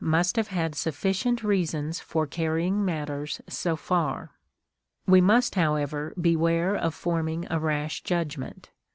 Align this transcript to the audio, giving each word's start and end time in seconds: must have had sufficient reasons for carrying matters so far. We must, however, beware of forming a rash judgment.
must 0.03 0.35
have 0.35 0.47
had 0.47 0.73
sufficient 0.73 1.43
reasons 1.43 1.99
for 1.99 2.25
carrying 2.25 2.83
matters 2.83 3.39
so 3.47 3.75
far. 3.75 4.31
We 5.05 5.21
must, 5.21 5.53
however, 5.53 6.15
beware 6.19 6.73
of 6.75 6.95
forming 6.95 7.45
a 7.51 7.59
rash 7.59 8.01
judgment. 8.01 8.71